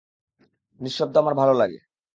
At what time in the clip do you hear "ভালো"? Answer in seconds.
1.33-1.53